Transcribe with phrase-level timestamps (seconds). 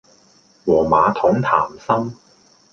[0.65, 2.17] 和馬桶談心